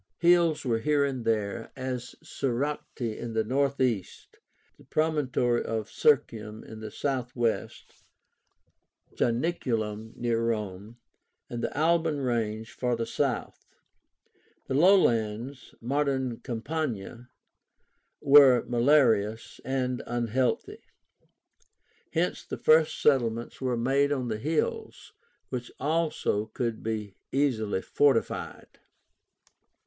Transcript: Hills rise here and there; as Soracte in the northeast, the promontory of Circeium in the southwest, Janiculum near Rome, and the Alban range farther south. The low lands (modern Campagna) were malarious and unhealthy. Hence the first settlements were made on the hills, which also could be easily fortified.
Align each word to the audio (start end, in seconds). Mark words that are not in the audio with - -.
Hills 0.17 0.65
rise 0.65 0.81
here 0.83 1.05
and 1.05 1.23
there; 1.25 1.71
as 1.75 2.15
Soracte 2.23 3.01
in 3.15 3.33
the 3.33 3.43
northeast, 3.43 4.37
the 4.79 4.83
promontory 4.83 5.63
of 5.63 5.91
Circeium 5.91 6.63
in 6.65 6.79
the 6.79 6.89
southwest, 6.89 8.03
Janiculum 9.13 10.13
near 10.15 10.41
Rome, 10.43 10.97
and 11.51 11.63
the 11.63 11.71
Alban 11.79 12.19
range 12.19 12.71
farther 12.71 13.05
south. 13.05 13.63
The 14.65 14.73
low 14.73 14.99
lands 14.99 15.75
(modern 15.79 16.39
Campagna) 16.39 17.29
were 18.21 18.65
malarious 18.65 19.61
and 19.63 20.01
unhealthy. 20.07 20.81
Hence 22.13 22.43
the 22.43 22.57
first 22.57 22.99
settlements 22.99 23.61
were 23.61 23.77
made 23.77 24.11
on 24.11 24.29
the 24.29 24.39
hills, 24.39 25.13
which 25.49 25.71
also 25.79 26.47
could 26.47 26.81
be 26.81 27.13
easily 27.31 27.83
fortified. 27.83 28.79